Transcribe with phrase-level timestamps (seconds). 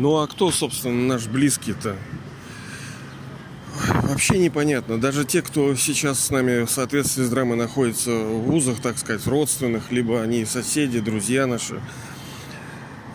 [0.00, 1.94] Ну а кто, собственно, наш близкий-то?
[4.04, 4.98] Вообще непонятно.
[4.98, 9.26] Даже те, кто сейчас с нами в соответствии с драмой находится в вузах, так сказать,
[9.26, 11.82] родственных, либо они соседи, друзья наши.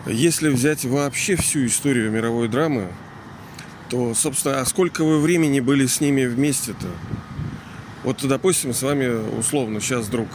[0.06, 2.92] Если взять вообще всю историю мировой драмы,
[3.90, 6.86] то, собственно, а сколько вы времени были с ними вместе-то?
[8.04, 10.28] Вот, допустим, с вами условно сейчас друг.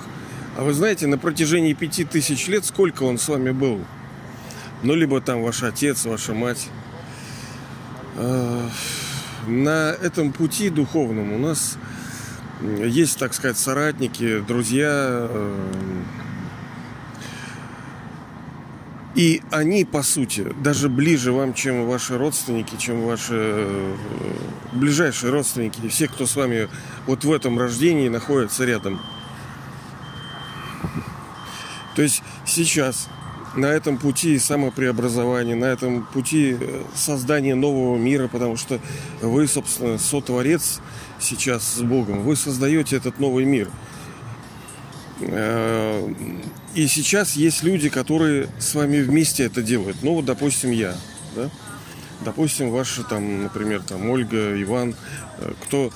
[0.57, 3.79] А вы знаете, на протяжении пяти тысяч лет сколько он с вами был?
[4.83, 6.69] Ну, либо там ваш отец, ваша мать.
[8.17, 8.69] А,
[9.47, 11.77] на этом пути духовном у нас
[12.61, 14.89] есть, так сказать, соратники, друзья.
[14.89, 16.03] Э,
[19.13, 23.95] и они, по сути, даже ближе вам, чем ваши родственники, чем ваши э,
[24.73, 26.69] ближайшие родственники, все, кто с вами
[27.05, 28.99] вот в этом рождении находится рядом.
[31.95, 33.09] То есть сейчас
[33.55, 38.79] на этом пути самопреобразования, на этом пути э, создания нового мира, потому что
[39.21, 40.79] вы, собственно, сотворец
[41.19, 43.69] сейчас с Богом, вы создаете этот новый мир.
[45.19, 46.13] Э,
[46.73, 49.97] и сейчас есть люди, которые с вами вместе это делают.
[50.01, 50.95] Ну вот, допустим, я,
[51.35, 51.49] да?
[52.23, 54.95] Допустим, ваши там, например, там Ольга, Иван,
[55.39, 55.91] э, кто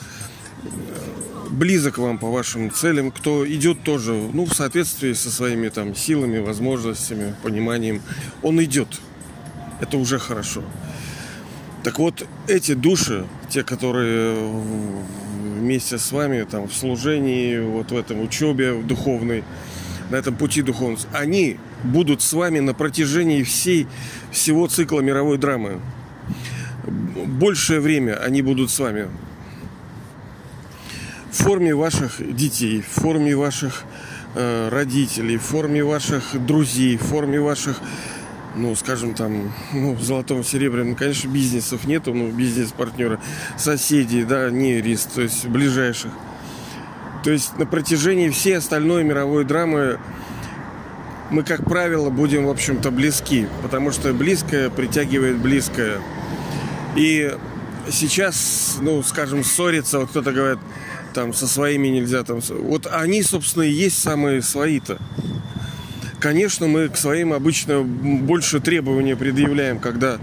[1.50, 6.40] близок вам по вашим целям, кто идет тоже, ну, в соответствии со своими там силами,
[6.40, 8.02] возможностями, пониманием,
[8.42, 9.00] он идет.
[9.80, 10.64] Это уже хорошо.
[11.84, 14.36] Так вот, эти души, те, которые
[15.60, 19.44] вместе с вами там в служении, вот в этом учебе духовной,
[20.10, 23.88] на этом пути духовности, они будут с вами на протяжении всей,
[24.32, 25.80] всего цикла мировой драмы.
[27.26, 29.08] Большее время они будут с вами
[31.36, 33.84] в форме ваших детей, в форме ваших
[34.36, 37.82] э, родителей, в форме ваших друзей, в форме ваших,
[38.56, 43.20] ну, скажем там, ну, в золотом серебряном, конечно, бизнесов нету, ну, бизнес-партнера,
[43.58, 46.12] соседей, да, не риск, то есть ближайших.
[47.26, 50.00] То есть на протяжении всей остальной мировой драмы
[51.32, 55.98] мы, как правило, будем, в общем-то, близки, потому что близкое притягивает близкое.
[56.96, 57.36] И
[57.90, 60.60] сейчас, ну, скажем, ссориться, вот кто-то говорит,
[61.14, 62.40] там со своими нельзя там.
[62.50, 65.00] Вот они, собственно, и есть самые свои-то.
[66.20, 70.18] Конечно, мы к своим обычно больше требования предъявляем, когда,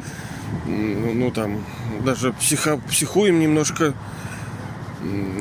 [0.67, 1.65] ну там,
[2.05, 3.94] даже психо, психуем немножко,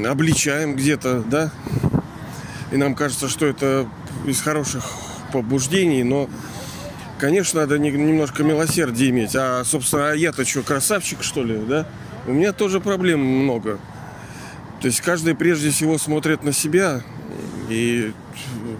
[0.06, 1.52] обличаем где-то, да.
[2.72, 3.88] И нам кажется, что это
[4.26, 4.84] из хороших
[5.34, 6.30] побуждений, но,
[7.20, 9.36] конечно, надо немножко милосердия иметь.
[9.36, 11.88] А, собственно, а я-то что, красавчик, что ли, да?
[12.28, 13.80] У меня тоже проблем много.
[14.80, 17.02] То есть каждый прежде всего смотрит на себя,
[17.70, 18.74] и э,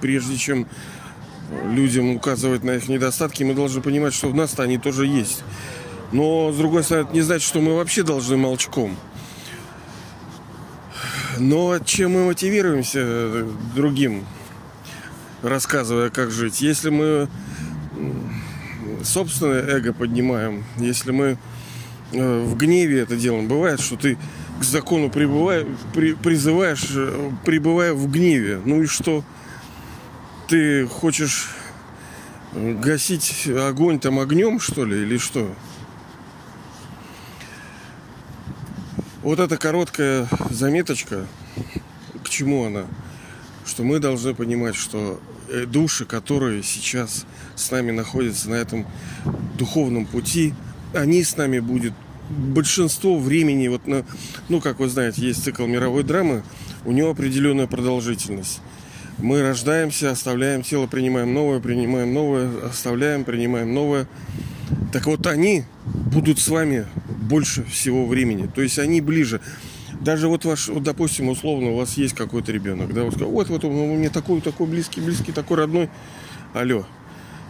[0.00, 0.66] прежде чем
[1.64, 5.42] людям указывать на их недостатки, мы должны понимать, что в нас-то они тоже есть.
[6.12, 8.96] Но, с другой стороны, это не значит, что мы вообще должны молчком.
[11.38, 14.24] Но чем мы мотивируемся э, другим,
[15.42, 16.60] рассказывая, как жить?
[16.60, 17.28] Если мы
[19.02, 21.38] собственное эго поднимаем, если мы
[22.12, 24.16] в гневе это делаем, бывает, что ты
[24.58, 28.60] к закону прибывая, при, призываешь, э, пребывая в гневе.
[28.64, 29.22] Ну и что?
[30.48, 31.50] Ты хочешь
[32.54, 35.54] э, гасить огонь там огнем, что ли, или что?
[39.22, 41.26] Вот эта короткая заметочка,
[42.24, 42.86] к чему она?
[43.66, 48.86] Что мы должны понимать, что э, души, которые сейчас с нами находятся на этом
[49.56, 50.54] духовном пути,
[50.94, 51.94] они с нами будут
[52.30, 54.04] большинство времени, вот на,
[54.48, 56.42] ну, как вы знаете, есть цикл мировой драмы,
[56.84, 58.60] у него определенная продолжительность.
[59.18, 64.06] Мы рождаемся, оставляем тело, принимаем новое, принимаем новое, оставляем, принимаем новое.
[64.92, 68.48] Так вот они будут с вами больше всего времени.
[68.54, 69.40] То есть они ближе.
[70.00, 73.64] Даже вот ваш, вот, допустим, условно, у вас есть какой-то ребенок, да, вот, вот, вот
[73.64, 75.90] он у меня такой, такой близкий, близкий, такой родной.
[76.54, 76.86] Алло.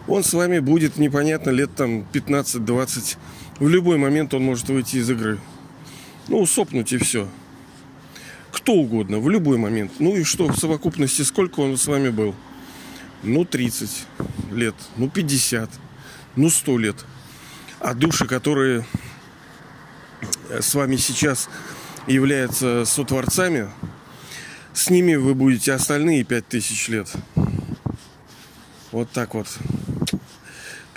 [0.09, 3.19] Он с вами будет непонятно лет там 15-20
[3.59, 5.39] в любой момент он может выйти из игры.
[6.29, 7.29] Ну, сопнуть и все.
[8.53, 9.93] Кто угодно, в любой момент.
[9.99, 12.35] Ну и что, в совокупности сколько он с вами был?
[13.25, 14.07] Ну, 30
[14.53, 15.69] лет, ну, 50,
[16.37, 17.05] ну, 100 лет.
[17.81, 18.87] А души, которые
[20.51, 21.49] с вами сейчас
[22.07, 23.69] являются сотворцами,
[24.73, 27.13] с ними вы будете остальные 5000 лет.
[28.93, 29.49] Вот так вот.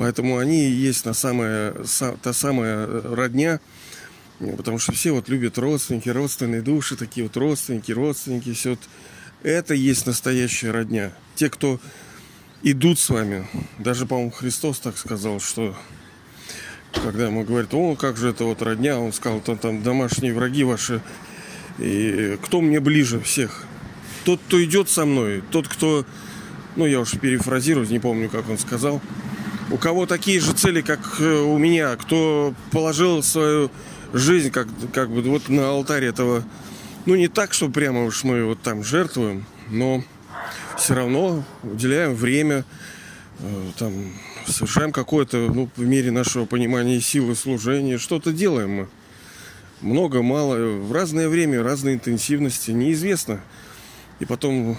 [0.01, 1.75] Поэтому они и есть на самая,
[2.24, 3.59] та самая родня,
[4.57, 8.80] потому что все вот любят родственники, родственные души, такие вот родственники, родственники, все вот.
[9.44, 11.12] Это есть настоящая родня.
[11.36, 11.80] Те, кто
[12.63, 15.77] идут с вами, даже, по-моему, Христос так сказал, что
[17.03, 20.63] когда ему говорят, о, как же это вот родня, он сказал, там, там домашние враги
[20.63, 21.03] ваши,
[21.77, 23.65] и кто мне ближе всех?
[24.25, 26.07] Тот, кто идет со мной, тот, кто,
[26.75, 29.00] ну, я уж перефразирую, не помню, как он сказал,
[29.72, 33.72] у кого такие же цели, как э, у меня, кто положил свою
[34.14, 36.44] жизнь как, как бы вот на алтарь этого,
[37.06, 40.04] ну, не так, что прямо уж мы вот там жертвуем, но
[40.78, 42.66] все равно уделяем время,
[43.40, 43.94] э, там,
[44.46, 48.88] совершаем какое-то, ну, в мере нашего понимания силы служения, что-то делаем мы.
[49.80, 53.42] Много, мало, в разное время, разной интенсивности, неизвестно.
[54.20, 54.78] И потом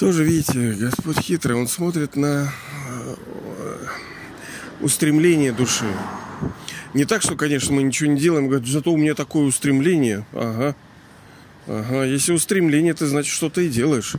[0.00, 2.50] тоже, видите, Господь хитрый, Он смотрит на
[2.88, 3.16] э,
[4.80, 5.84] устремление души.
[6.94, 10.24] Не так, что, конечно, мы ничего не делаем, говорит, зато у меня такое устремление.
[10.32, 10.74] Ага.
[11.66, 14.14] Ага, если устремление, ты значит что-то и делаешь.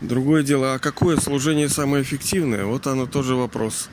[0.00, 2.64] Другое дело, а какое служение самое эффективное?
[2.64, 3.88] Вот оно тоже вопрос.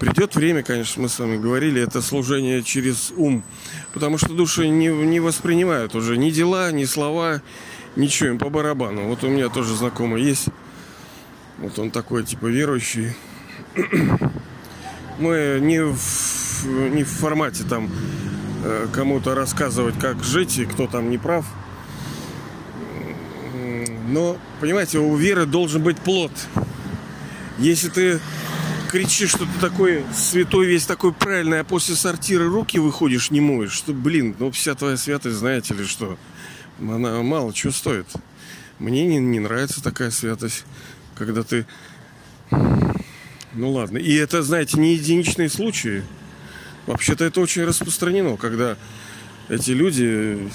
[0.00, 3.44] Придет время, конечно, мы с вами говорили, это служение через ум.
[3.94, 7.42] Потому что души не, не воспринимают уже ни дела, ни слова,
[7.96, 9.08] ничего им по барабану.
[9.08, 10.48] Вот у меня тоже знакомый есть.
[11.58, 13.14] Вот он такой, типа, верующий.
[15.18, 17.90] Мы не в, не в формате там
[18.64, 21.46] э, кому-то рассказывать, как жить и кто там не прав–
[24.12, 26.32] но, понимаете, у веры должен быть плод.
[27.58, 28.20] Если ты
[28.90, 33.72] кричишь, что ты такой святой, весь такой правильный, а после сортира руки выходишь, не моешь,
[33.72, 36.18] что, блин, ну вся твоя святость, знаете ли, что
[36.90, 38.06] она мало чего стоит.
[38.78, 40.64] Мне не, не нравится такая святость,
[41.14, 41.66] когда ты...
[43.54, 43.98] Ну ладно.
[43.98, 46.02] И это, знаете, не единичные случаи.
[46.86, 48.76] Вообще-то это очень распространено, когда
[49.48, 50.48] эти люди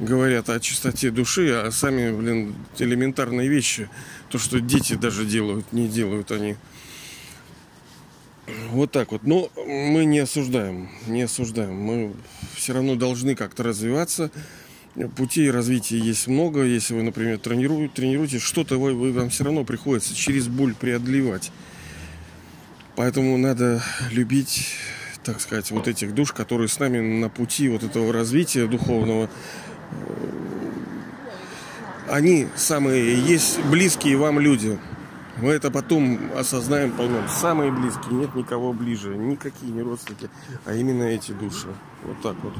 [0.00, 3.88] говорят о чистоте души, а сами, блин, элементарные вещи,
[4.30, 6.56] то, что дети даже делают, не делают они.
[8.70, 9.22] Вот так вот.
[9.22, 11.74] Но мы не осуждаем, не осуждаем.
[11.74, 12.12] Мы
[12.56, 14.30] все равно должны как-то развиваться.
[15.16, 16.64] Путей развития есть много.
[16.64, 21.50] Если вы, например, тренируете, тренируетесь, что-то вы, вы, вам все равно приходится через боль преодолевать.
[22.94, 24.66] Поэтому надо любить,
[25.24, 29.30] так сказать, вот этих душ, которые с нами на пути вот этого развития духовного,
[32.10, 34.78] они самые есть близкие вам люди.
[35.38, 37.26] Мы это потом осознаем, поймем.
[37.28, 40.28] Самые близкие, нет никого ближе, никакие не родственники,
[40.66, 41.68] а именно эти души.
[42.04, 42.52] Вот так вот.